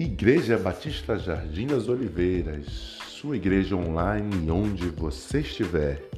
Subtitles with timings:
[0.00, 2.64] Igreja Batista Jardim das Oliveiras,
[3.06, 6.08] sua igreja online onde você estiver.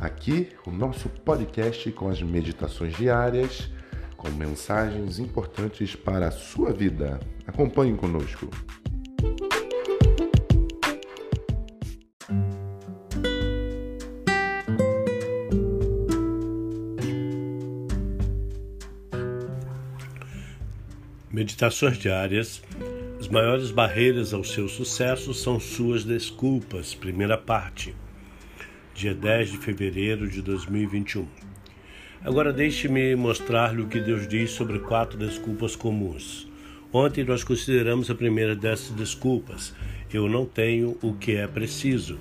[0.00, 3.70] Aqui o nosso podcast com as meditações diárias,
[4.16, 7.20] com mensagens importantes para a sua vida.
[7.46, 8.48] Acompanhe conosco.
[21.30, 22.62] Meditações diárias.
[23.18, 26.94] As maiores barreiras ao seu sucesso são suas desculpas.
[26.94, 27.94] Primeira parte.
[28.94, 31.26] Dia 10 de fevereiro de 2021.
[32.22, 36.46] Agora deixe-me mostrar-lhe o que Deus diz sobre quatro desculpas comuns.
[36.92, 39.74] Ontem nós consideramos a primeira dessas desculpas.
[40.12, 42.18] Eu não tenho o que é preciso.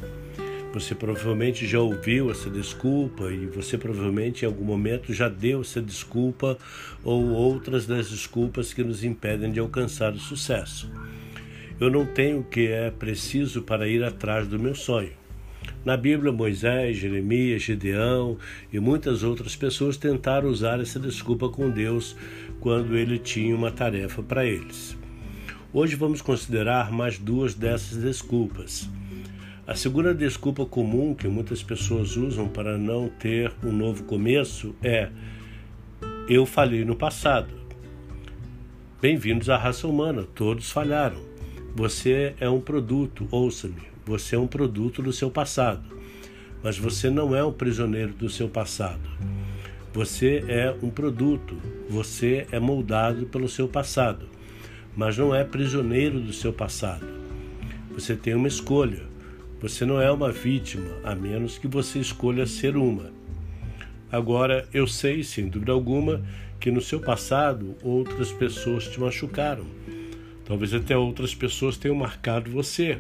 [0.75, 5.81] Você provavelmente já ouviu essa desculpa e você provavelmente em algum momento já deu essa
[5.81, 6.57] desculpa
[7.01, 10.91] ou outras das desculpas que nos impedem de alcançar o sucesso.
[11.79, 15.13] Eu não tenho o que é preciso para ir atrás do meu sonho.
[15.85, 18.37] Na Bíblia, Moisés, Jeremias, Gideão
[18.73, 22.17] e muitas outras pessoas tentaram usar essa desculpa com Deus
[22.59, 24.97] quando ele tinha uma tarefa para eles.
[25.71, 28.89] Hoje vamos considerar mais duas dessas desculpas.
[29.67, 35.09] A segunda desculpa comum que muitas pessoas usam para não ter um novo começo é:
[36.29, 37.51] eu falhei no passado.
[39.01, 41.17] Bem-vindos à raça humana, todos falharam.
[41.73, 45.83] Você é um produto, ouça-me, você é um produto do seu passado.
[46.61, 49.09] Mas você não é um prisioneiro do seu passado.
[49.91, 51.57] Você é um produto,
[51.89, 54.27] você é moldado pelo seu passado,
[54.95, 57.07] mas não é prisioneiro do seu passado.
[57.95, 59.14] Você tem uma escolha
[59.61, 63.11] você não é uma vítima, a menos que você escolha ser uma.
[64.11, 66.21] Agora, eu sei, sem dúvida alguma,
[66.59, 69.65] que no seu passado outras pessoas te machucaram.
[70.45, 72.99] Talvez até outras pessoas tenham marcado você.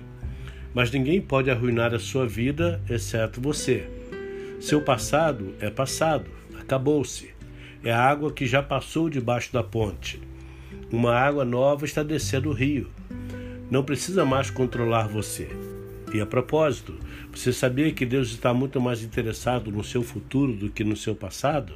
[0.73, 3.87] Mas ninguém pode arruinar a sua vida exceto você.
[4.59, 6.29] Seu passado é passado,
[6.59, 7.33] acabou-se.
[7.83, 10.19] É a água que já passou debaixo da ponte.
[10.91, 12.89] Uma água nova está descendo o rio.
[13.69, 15.47] Não precisa mais controlar você.
[16.15, 16.95] E a propósito,
[17.29, 21.13] você sabia que Deus está muito mais interessado no seu futuro do que no seu
[21.13, 21.73] passado?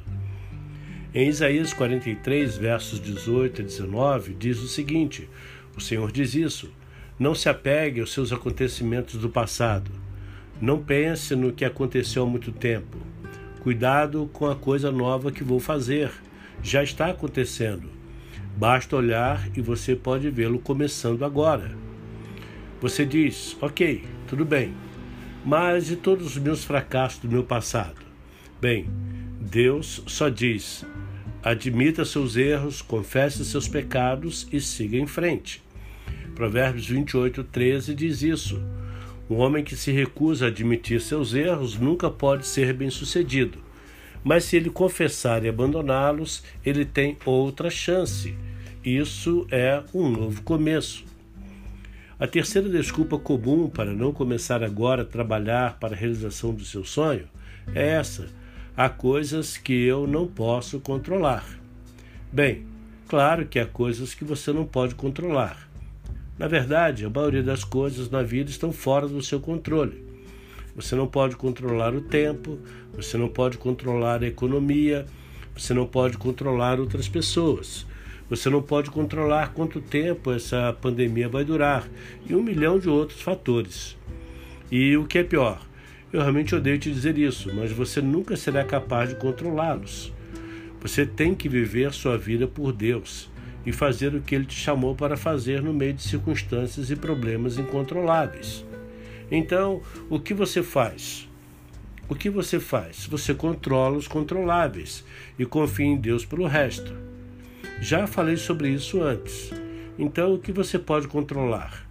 [1.14, 5.28] Em Isaías 43, versos 18 a 19, diz o seguinte:
[5.76, 6.72] O Senhor diz isso.
[7.18, 9.90] Não se apegue aos seus acontecimentos do passado.
[10.58, 12.96] Não pense no que aconteceu há muito tempo.
[13.60, 16.10] Cuidado com a coisa nova que vou fazer.
[16.62, 17.90] Já está acontecendo.
[18.56, 21.89] Basta olhar e você pode vê-lo começando agora.
[22.80, 24.72] Você diz, ok, tudo bem,
[25.44, 28.00] mas e todos os meus fracassos do meu passado?
[28.60, 28.86] Bem,
[29.38, 30.86] Deus só diz:
[31.42, 35.62] admita seus erros, confesse seus pecados e siga em frente.
[36.34, 38.62] Provérbios 28, 13 diz isso.
[39.28, 43.58] Um homem que se recusa a admitir seus erros nunca pode ser bem-sucedido.
[44.24, 48.34] Mas se ele confessar e abandoná-los, ele tem outra chance.
[48.84, 51.09] Isso é um novo começo.
[52.20, 56.84] A terceira desculpa comum para não começar agora a trabalhar para a realização do seu
[56.84, 57.26] sonho
[57.74, 58.28] é essa:
[58.76, 61.46] há coisas que eu não posso controlar.
[62.30, 62.66] Bem,
[63.08, 65.66] claro que há coisas que você não pode controlar.
[66.38, 70.04] Na verdade, a maioria das coisas na vida estão fora do seu controle.
[70.76, 72.58] Você não pode controlar o tempo,
[72.92, 75.06] você não pode controlar a economia,
[75.56, 77.86] você não pode controlar outras pessoas.
[78.30, 81.88] Você não pode controlar quanto tempo essa pandemia vai durar
[82.24, 83.98] e um milhão de outros fatores.
[84.70, 85.60] E o que é pior,
[86.12, 90.12] eu realmente odeio te dizer isso, mas você nunca será capaz de controlá-los.
[90.80, 93.28] Você tem que viver sua vida por Deus
[93.66, 97.58] e fazer o que Ele te chamou para fazer no meio de circunstâncias e problemas
[97.58, 98.64] incontroláveis.
[99.28, 101.28] Então, o que você faz?
[102.08, 103.06] O que você faz?
[103.06, 105.04] Você controla os controláveis
[105.36, 107.09] e confia em Deus pelo resto.
[107.80, 109.50] Já falei sobre isso antes.
[109.98, 111.88] Então, o que você pode controlar?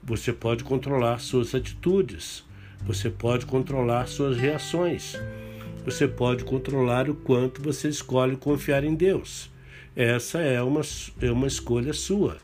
[0.00, 2.44] Você pode controlar suas atitudes,
[2.86, 5.20] você pode controlar suas reações,
[5.84, 9.50] você pode controlar o quanto você escolhe confiar em Deus.
[9.96, 10.82] Essa é uma,
[11.20, 12.36] é uma escolha sua.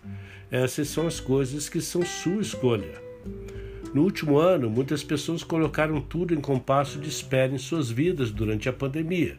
[0.50, 3.00] Essas são as coisas que são sua escolha.
[3.94, 8.68] No último ano, muitas pessoas colocaram tudo em compasso de espera em suas vidas durante
[8.68, 9.38] a pandemia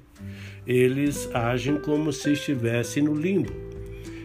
[0.65, 3.51] eles agem como se estivessem no limbo.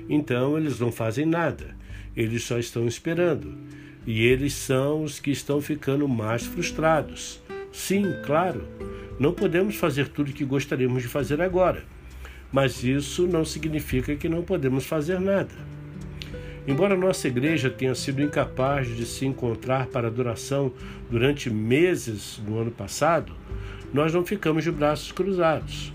[0.09, 1.77] Então eles não fazem nada,
[2.17, 3.57] eles só estão esperando.
[4.07, 7.41] E eles são os que estão ficando mais frustrados.
[7.73, 8.67] Sim, claro,
[9.19, 11.85] não podemos fazer tudo o que gostaríamos de fazer agora,
[12.53, 15.55] mas isso não significa que não podemos fazer nada.
[16.67, 20.73] Embora nossa igreja tenha sido incapaz de se encontrar para adoração
[21.09, 23.33] durante meses no ano passado,
[23.95, 25.93] nós não ficamos de braços cruzados.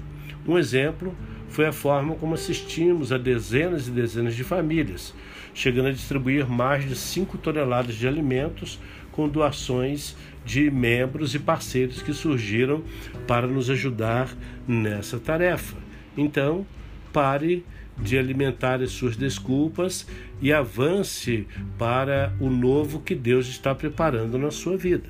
[0.48, 1.16] Um exemplo
[1.50, 5.14] foi a forma como assistimos a dezenas e dezenas de famílias,
[5.54, 8.80] chegando a distribuir mais de 5 toneladas de alimentos
[9.12, 10.16] com doações
[10.46, 12.84] de membros e parceiros que surgiram
[13.28, 14.34] para nos ajudar
[14.68, 15.78] nessa tarefa.
[16.18, 16.66] Então,
[17.12, 17.66] pare
[17.98, 20.08] de alimentar as suas desculpas
[20.42, 21.46] e avance
[21.78, 25.10] para o novo que Deus está preparando na sua vida.